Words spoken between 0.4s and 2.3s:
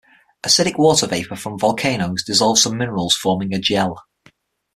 Acidic water vapor from volcanoes